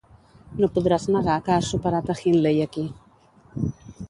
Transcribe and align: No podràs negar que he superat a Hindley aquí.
No 0.61 0.69
podràs 0.77 1.05
negar 1.15 1.35
que 1.49 1.53
he 1.57 1.67
superat 1.67 2.09
a 2.15 2.17
Hindley 2.23 2.65
aquí. 2.67 2.89